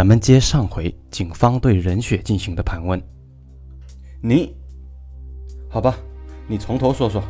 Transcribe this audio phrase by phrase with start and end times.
[0.00, 2.98] 咱们接上回警方对任雪进行的盘问。
[4.22, 4.56] 你，
[5.68, 5.94] 好吧，
[6.48, 7.22] 你从头说说。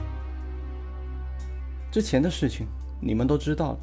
[1.91, 2.69] 之前的事情
[3.01, 3.79] 你们都知道了，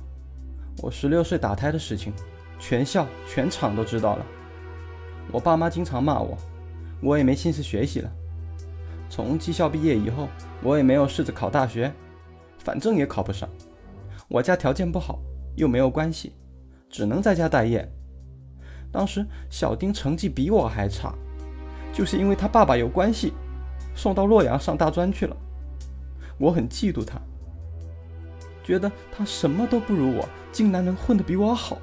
[0.81, 2.13] 我十六岁打胎的事情，
[2.60, 4.25] 全校全场都知道了。
[5.33, 6.38] 我爸妈经常骂我，
[7.01, 8.09] 我也没心思学习了。
[9.09, 10.29] 从技校毕业以后，
[10.63, 11.91] 我也没有试着考大学，
[12.59, 13.49] 反正也考不上。
[14.29, 15.19] 我家条件不好，
[15.57, 16.31] 又没有关系，
[16.89, 17.85] 只能在家待业。
[18.91, 21.14] 当时小丁成绩比我还差，
[21.93, 23.33] 就是因为他爸爸有关系，
[23.95, 25.36] 送到洛阳上大专去了。
[26.37, 27.19] 我很嫉妒他。
[28.64, 31.78] 觉得他什么都不如我，竟然能混得比我好。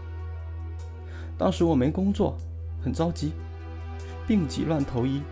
[1.39, 2.37] 当时我没工作，
[2.83, 3.33] 很着急，
[4.27, 5.23] 病急乱投医，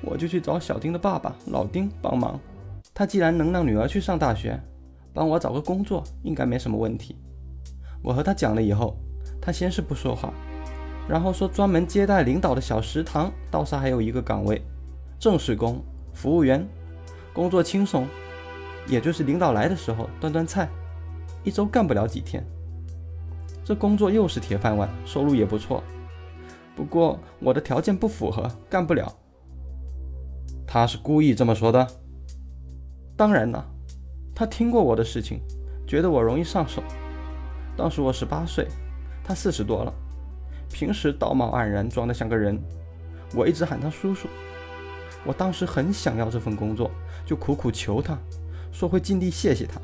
[0.00, 2.40] 我就去找小丁的爸爸老丁帮忙。
[2.94, 4.58] 他既然能让女儿去上大学，
[5.12, 7.16] 帮我找个工作应该没什么问题。
[8.02, 8.96] 我和他讲了以后，
[9.40, 10.32] 他先是不说话，
[11.08, 14.62] 然后说专门接待领导的小食堂倒是还有一个岗位，
[15.18, 16.66] 正式工，服务员，
[17.32, 18.06] 工作轻松，
[18.86, 20.68] 也就是领导来的时候端端菜。
[21.42, 22.42] 一周干不了几天，
[23.62, 25.82] 这工作又是铁饭碗，收入也不错。
[26.74, 29.14] 不过我的条件不符合，干不了。
[30.66, 31.86] 他是故意这么说的？
[33.14, 33.64] 当然了，
[34.34, 35.40] 他听过我的事情，
[35.86, 36.82] 觉得我容易上手。
[37.76, 38.66] 当时我十八岁，
[39.22, 39.92] 他四十多了，
[40.72, 42.60] 平时道貌岸然，装得像个人。
[43.34, 44.28] 我一直喊他叔叔。
[45.24, 46.90] 我当时很想要这份工作，
[47.24, 48.18] 就苦苦求他，
[48.72, 49.80] 说会尽力谢谢他。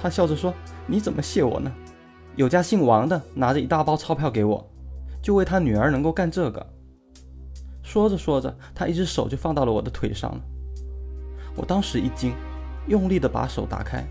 [0.00, 0.54] 他笑着说
[0.86, 1.72] ：“你怎么谢我呢？
[2.36, 4.70] 有家姓王的拿着一大包钞票给我，
[5.20, 6.64] 就为他女儿能够干这个。”
[7.82, 10.40] 说着说着，他一只手就放到了我的腿上了。
[11.56, 12.32] 我当时一惊，
[12.86, 14.04] 用力的把手打开。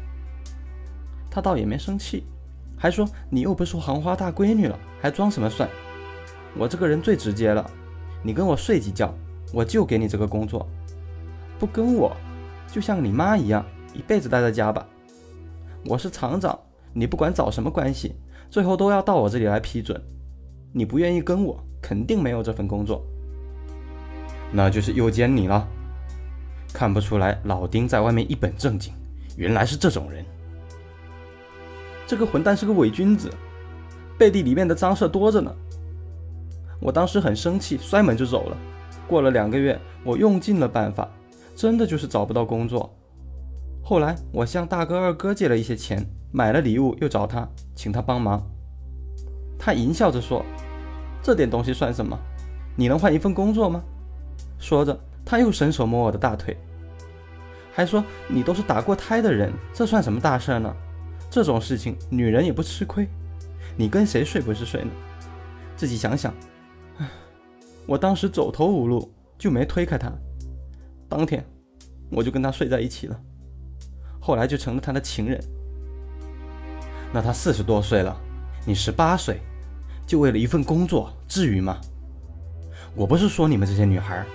[1.31, 2.25] 他倒也没生气，
[2.77, 5.67] 还说：“你又不是黄花大闺女了，还装什么帅？
[6.55, 7.69] 我这个人最直接了，
[8.23, 9.13] 你跟我睡几觉，
[9.51, 10.67] 我就给你这个工作。
[11.57, 12.15] 不跟我，
[12.71, 14.87] 就像你妈一样，一辈子待在家吧。”
[15.85, 16.57] 我是厂长，
[16.93, 18.15] 你不管找什么关系，
[18.49, 19.99] 最后都要到我这里来批准。
[20.71, 23.03] 你不愿意跟我，肯定没有这份工作。
[24.51, 25.67] 那就是诱奸你了。
[26.73, 28.93] 看不出来，老丁在外面一本正经，
[29.35, 30.23] 原来是这种人。
[32.07, 33.29] 这个混蛋是个伪君子，
[34.17, 35.53] 背地里面的脏事多着呢。
[36.79, 38.57] 我当时很生气，摔门就走了。
[39.07, 41.09] 过了两个月，我用尽了办法，
[41.53, 42.95] 真的就是找不到工作。
[43.83, 46.01] 后来我向大哥、二哥借了一些钱，
[46.31, 47.45] 买了礼物，又找他，
[47.75, 48.41] 请他帮忙。
[49.59, 50.45] 他淫笑着说
[51.21, 52.17] ：“这点东西算什么？
[52.77, 53.83] 你能换一份工作吗？”
[54.59, 56.55] 说着，他又伸手摸我的大腿，
[57.73, 60.73] 还说：“你都是打过胎的人，这算什么大事呢？
[61.29, 63.07] 这种事情女人也不吃亏，
[63.75, 64.91] 你跟谁睡不是睡呢？
[65.75, 66.33] 自己想想。”
[66.97, 67.07] 唉，
[67.85, 70.11] 我当时走投无路，就没推开他。
[71.09, 71.45] 当天，
[72.09, 73.19] 我就跟他睡在一起了。
[74.19, 75.39] 后来就成了他的情人。
[77.13, 78.19] 那他四十多岁了，
[78.65, 79.39] 你十八岁，
[80.05, 81.79] 就为了一份工作，至于吗？
[82.95, 84.25] 我不是说你们这些女孩，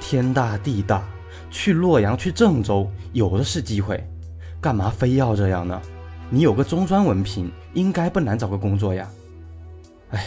[0.00, 1.06] 天大地大，
[1.50, 4.02] 去洛阳、去郑州有的是机会，
[4.60, 5.80] 干嘛非要这样呢？
[6.28, 9.08] 你有个中专文凭，应该不难找个工作呀。
[10.10, 10.26] 哎，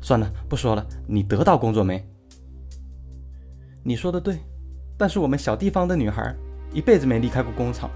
[0.00, 0.86] 算了，不说了。
[1.06, 2.06] 你得到工作没？
[3.82, 4.38] 你说的对，
[4.98, 6.34] 但是我们小地方的女孩，
[6.72, 7.88] 一辈子没离开过工厂。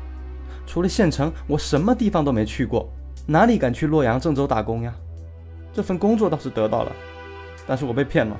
[0.66, 2.90] 除了县城，我什么地方都没去过，
[3.26, 4.94] 哪里敢去洛阳、郑州打工呀？
[5.70, 6.92] 这份工作倒是得到了，
[7.66, 8.34] 但是我被骗了，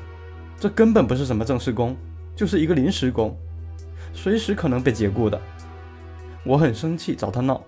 [0.58, 1.94] 这根本不是什么正式工，
[2.34, 3.36] 就是一个临时工，
[4.14, 5.38] 随时可能被解雇的。
[6.42, 7.62] 我很生气，找他闹，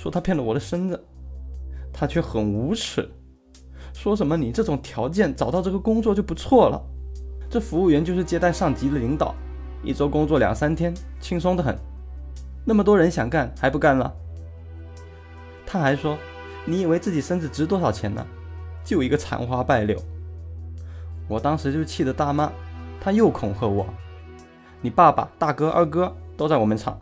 [0.00, 0.98] 说他骗了我的身子，
[1.92, 3.06] 他却很无耻，
[3.92, 6.82] 说什么你这种条件找到这个工作就不错了，
[7.50, 9.34] 这服务员就是接待上级的领导，
[9.84, 11.76] 一周工作两三天，轻松的很。
[12.64, 14.10] 那么多人想干还不干了？
[15.66, 16.16] 他还说
[16.64, 18.26] ：“你以为自己身子值多少钱呢？
[18.82, 20.02] 就一个残花败柳。”
[21.28, 22.50] 我当时就气得大骂，
[23.02, 23.86] 他又恐吓我
[24.80, 26.98] ：“你爸爸、大哥、二哥都在我们厂，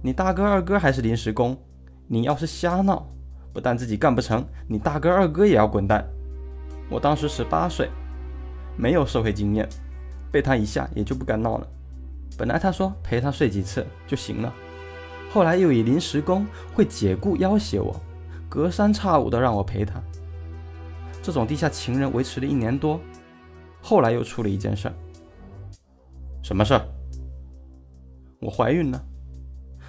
[0.00, 1.58] 你大哥、二哥还是临时工，
[2.08, 3.06] 你要是瞎闹，
[3.52, 6.06] 不但自己干不成，你大哥、二哥也要滚蛋。”
[6.88, 7.90] 我当时十八岁，
[8.76, 9.68] 没有社会经验，
[10.30, 11.66] 被他一下也就不敢闹了。
[12.38, 14.52] 本来他说陪他睡几次就行了。
[15.32, 18.00] 后来又以临时工会解雇要挟我，
[18.48, 20.00] 隔三差五的让我陪他。
[21.22, 23.00] 这种地下情人维持了一年多，
[23.82, 24.94] 后来又出了一件事儿。
[26.42, 26.86] 什么事儿？
[28.40, 29.04] 我怀孕了。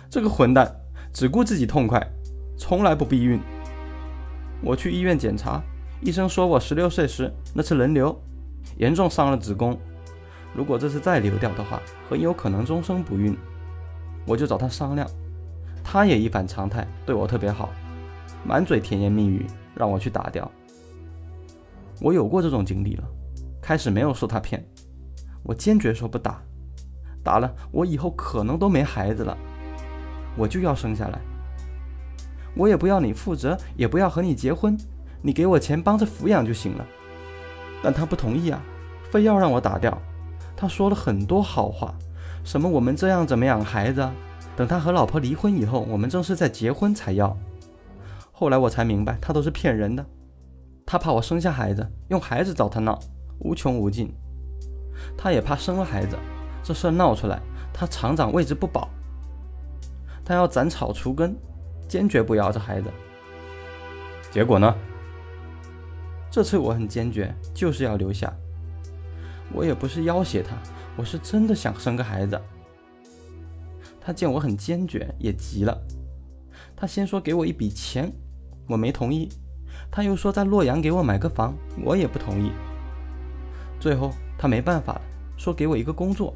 [0.09, 0.75] 这个混蛋
[1.17, 1.99] 只顾自己痛快，
[2.59, 3.41] 从来不避孕。
[4.61, 5.59] 我去医院检查，
[5.99, 8.15] 医生说我十六岁时那次人流
[8.77, 9.75] 严重伤了子宫，
[10.53, 13.35] 如果这次再流掉的话，很有可能终生不孕。
[14.27, 15.09] 我就找他商量，
[15.83, 17.71] 他也一反常态，对我特别好，
[18.45, 20.47] 满嘴甜言蜜语让我去打掉。
[21.99, 23.03] 我有过这种经历了，
[23.59, 24.63] 开始没有受他骗，
[25.41, 26.43] 我坚决说不打，
[27.23, 29.35] 打了我以后可能都没孩子了，
[30.37, 31.19] 我就要生下来。
[32.55, 34.77] 我也不要你负责，也不要和你结婚。
[35.21, 36.85] 你给我钱帮着抚养就行了，
[37.83, 38.61] 但他不同意啊，
[39.11, 39.99] 非要让我打掉。
[40.55, 41.93] 他说了很多好话，
[42.43, 44.07] 什么我们这样怎么养孩子？
[44.55, 47.37] 等他和老婆离婚以后，我们正式再结婚才要。
[48.31, 50.05] 后来我才明白，他都是骗人的。
[50.85, 52.99] 他怕我生下孩子，用孩子找他闹，
[53.39, 54.11] 无穷无尽。
[55.15, 56.17] 他也怕生了孩子，
[56.63, 57.39] 这事闹出来，
[57.73, 58.89] 他厂长位置不保。
[60.27, 61.33] 他要斩草除根，
[61.87, 62.89] 坚决不要这孩子。
[64.29, 64.75] 结果呢？
[66.29, 68.35] 这次我很坚决，就是要留下。
[69.53, 70.57] 我也不是要挟他，
[70.97, 72.37] 我是真的想生个孩子。
[74.01, 75.81] 他见我很坚决，也急了。
[76.75, 78.11] 他先说给我一笔钱，
[78.67, 79.29] 我没同意。
[79.89, 82.51] 他又说在洛阳给我买个房，我也不同意。
[83.79, 85.01] 最后他没办法了，
[85.37, 86.35] 说给我一个工作。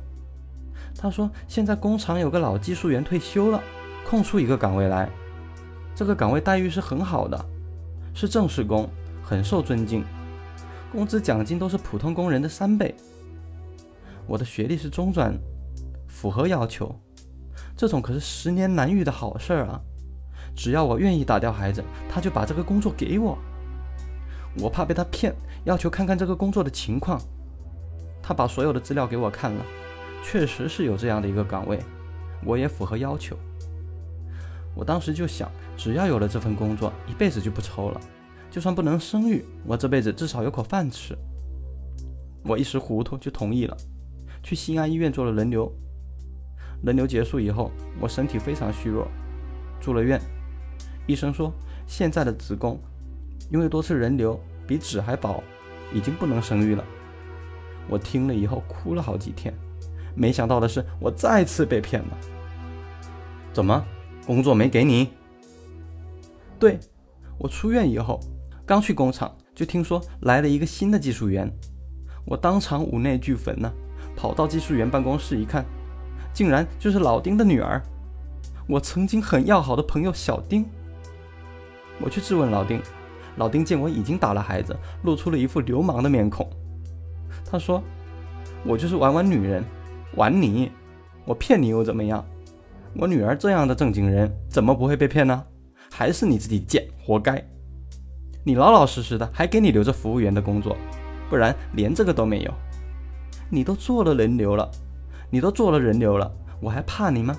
[0.98, 3.62] 他说现在工厂有个老技术员退休了，
[4.08, 5.10] 空出一个岗位来，
[5.96, 7.46] 这个岗位待遇是很好的，
[8.14, 8.90] 是正式工。
[9.24, 10.04] 很受尊敬，
[10.92, 12.94] 工资奖金都是普通工人的三倍。
[14.28, 15.34] 我的学历是中专，
[16.06, 16.94] 符合要求。
[17.78, 19.80] 这种可是十年难遇的好事儿啊！
[20.54, 23.38] 只要我愿意打掉孩子，他就把这个工作给我。
[24.60, 25.34] 我怕被他骗，
[25.64, 27.22] 要求看看这个工作的情况。
[28.22, 29.66] 他把所有的资料给我看了，
[30.26, 31.80] 确实是有这样的一个岗位，
[32.44, 33.38] 我也符合要求。
[34.76, 38.02] 我当时就想，只要有了这份工作，一辈子就不愁了。
[38.50, 41.18] 就算不能生育，我这辈子至少有口饭吃。
[42.44, 43.78] 我一时糊涂就同意了，
[44.44, 45.72] 去西安医院做了人流。
[46.84, 49.08] 人流结束以后，我身体非常虚弱，
[49.80, 50.20] 住了院。
[51.08, 51.54] 医生说
[51.86, 52.80] 现在的子宫
[53.52, 55.44] 因为多次人流比纸还薄，
[55.94, 56.84] 已经不能生育了。
[57.88, 59.54] 我听了以后哭了好几天。
[60.16, 62.18] 没想到的是，我再次被骗了。
[63.54, 63.86] 怎么，
[64.26, 65.10] 工作没给你？
[66.60, 66.80] 对，
[67.38, 68.20] 我出院以后。
[68.64, 71.52] 刚去工厂，就听说来了一个新的技术员，
[72.26, 73.70] 我当场五内俱焚呐！
[74.16, 75.66] 跑到技术员办公室一看，
[76.32, 77.82] 竟然就是老丁的女儿，
[78.68, 80.66] 我曾经很要好的朋友小丁。
[82.00, 82.82] 我去质问老丁，
[83.36, 86.50] 老丁见我已经打了孩子，露出了一副流氓的面孔。
[87.44, 87.84] 他说
[88.64, 89.62] ：“我就是玩玩女人，
[90.16, 90.72] 玩你，
[91.26, 92.24] 我骗你又怎么样？
[92.96, 95.44] 我女儿这样的正经人，怎么不会被骗呢？
[95.90, 97.44] 还是你自己贱，活该！”
[98.44, 100.76] 你老老实实的，还给你留着服务员的工作，
[101.30, 102.54] 不然连这个都没有。
[103.50, 104.70] 你都做了人流了，
[105.30, 107.38] 你都做了人流了，我还怕你吗？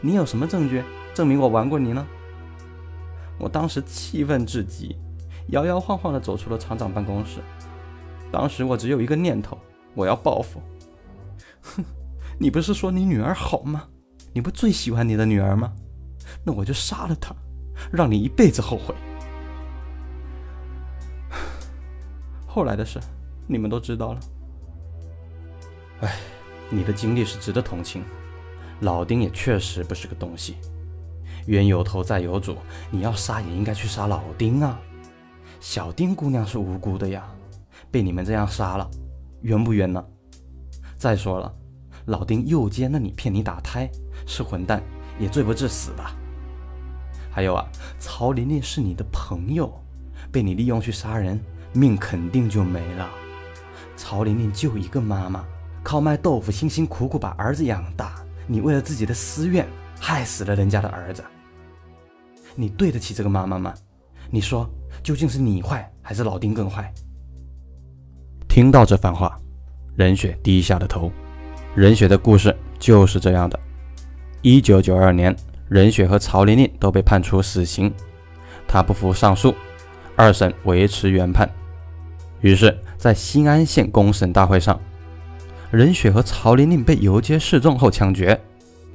[0.00, 0.82] 你有什么证据
[1.14, 2.06] 证明我玩过你呢？
[3.38, 4.96] 我当时气愤至极，
[5.48, 7.40] 摇摇晃晃的走出了厂长办公室。
[8.30, 9.58] 当时我只有一个念头，
[9.94, 10.60] 我要报复。
[11.60, 11.84] 哼，
[12.38, 13.84] 你不是说你女儿好吗？
[14.36, 15.72] 你不最喜欢你的女儿吗？
[16.44, 17.34] 那我就杀了她，
[17.90, 18.94] 让你一辈子后悔。
[22.46, 23.00] 后来的事，
[23.46, 24.20] 你们都知道了。
[26.02, 26.16] 哎，
[26.68, 28.04] 你的经历是值得同情。
[28.80, 30.56] 老丁也确实不是个东西，
[31.46, 32.58] 冤有头债有主，
[32.90, 34.78] 你要杀也应该去杀老丁啊。
[35.60, 37.26] 小丁姑娘是无辜的呀，
[37.90, 38.86] 被你们这样杀了，
[39.40, 40.04] 冤不冤呢？
[40.98, 41.50] 再说了，
[42.04, 43.90] 老丁诱奸了你，骗你打胎，
[44.26, 44.82] 是混蛋，
[45.18, 46.14] 也罪不至死吧？
[47.30, 47.64] 还有啊，
[47.98, 49.72] 曹琳琳是你的朋友，
[50.30, 51.40] 被你利用去杀人。
[51.72, 53.10] 命肯定就没了。
[53.96, 55.44] 曹玲玲就一个妈妈，
[55.82, 58.14] 靠卖豆腐辛辛苦苦把儿子养大，
[58.46, 59.66] 你为了自己的私怨
[60.00, 61.22] 害死了人家的儿子，
[62.54, 63.74] 你对得起这个妈妈吗？
[64.30, 64.66] 你说
[65.02, 66.90] 究竟是你坏还是老丁更坏？
[68.48, 69.38] 听到这番话，
[69.96, 71.12] 任雪低下了头。
[71.74, 73.60] 任雪的故事就是这样的。
[74.42, 75.34] 一九九二年，
[75.68, 77.92] 任雪和曹玲玲都被判处死刑，
[78.68, 79.54] 她不服上诉，
[80.14, 81.48] 二审维持原判。
[82.40, 84.78] 于是，在新安县公审大会上，
[85.70, 88.38] 任雪和曹玲玲被游街示众后枪决。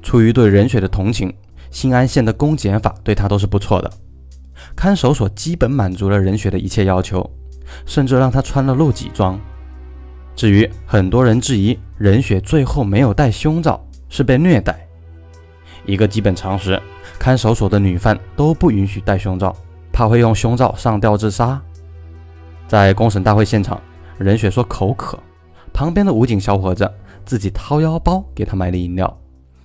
[0.02, 1.32] 出于对任雪的同情，
[1.70, 3.90] 新安县的公检法对她都是不错的。
[4.74, 7.28] 看守所基本满足了任雪的一切要求，
[7.84, 9.38] 甚至让她穿了露脊装。
[10.34, 14.81] 至于很多人质疑任雪最后没有戴胸罩是被虐待，
[15.84, 16.80] 一个基本常识：
[17.18, 19.54] 看守所的女犯都不允许戴胸罩，
[19.92, 21.60] 怕会用胸罩上吊自杀。
[22.66, 23.80] 在公审大会现场，
[24.18, 25.18] 任雪说口渴，
[25.72, 26.90] 旁边的武警小伙子
[27.24, 29.18] 自己掏腰包给她买了饮料。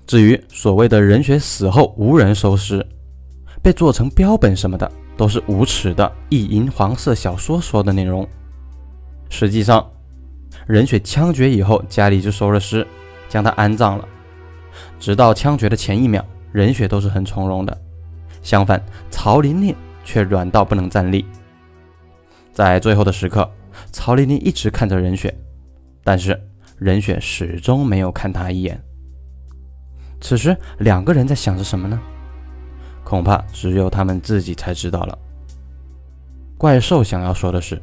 [0.05, 2.85] 至于所谓的任雪死后无人收尸，
[3.61, 8.27] 被做成标本什么的，都是无耻的意淫黄色小说说的内容。
[9.29, 9.85] 实际上，
[10.65, 12.87] 任雪枪决以后，家里就收了尸，
[13.27, 14.07] 将她安葬了。
[14.99, 17.77] 直到枪决的前一秒，任雪都是很从容的。
[18.41, 21.25] 相反，曹琳琳却软到不能站立。
[22.51, 23.49] 在最后的时刻，
[23.91, 25.33] 曹琳琳一直看着任雪，
[26.03, 26.39] 但是
[26.77, 28.81] 任雪始终没有看他一眼。
[30.19, 31.99] 此时，两个人在想着什么呢？
[33.03, 35.17] 恐怕只有他们自己才知道了。
[36.57, 37.81] 怪兽想要说的是：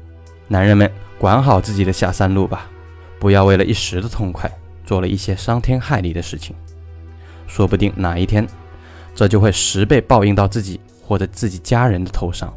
[0.49, 2.66] 男人们管好自己的下三路吧，
[3.21, 4.50] 不要为了一时的痛快，
[4.85, 6.56] 做了一些伤天害理的事情。
[7.46, 8.46] 说不定哪一天，
[9.14, 12.52] 这就会十倍报应到自己或者自己家人的头上。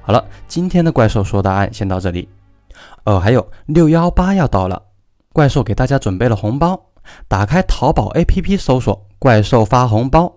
[0.00, 2.28] 好了，今天的怪兽说答案先到这里。
[3.04, 4.82] 哦，还有六幺八要到了，
[5.32, 6.80] 怪兽给大家准备了红包。
[7.26, 10.32] 打开淘宝 APP 搜索“怪兽发红包”，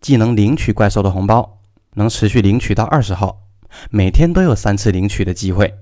[0.00, 1.60] 既能领取怪兽的红包，
[1.94, 3.42] 能持续领取到二十号，
[3.90, 5.72] 每天都有三次领取的机会。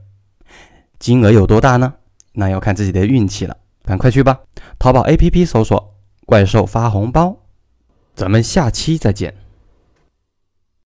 [0.99, 1.95] 金额有多大呢？
[2.33, 3.57] 那要看自己的运气了。
[3.85, 4.40] 赶快去吧！
[4.78, 5.94] 淘宝 APP 搜索。
[6.26, 7.37] 怪兽发红包，
[8.14, 9.35] 咱们下期再见。